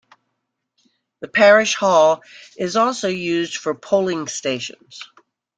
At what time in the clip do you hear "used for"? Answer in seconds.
3.07-3.75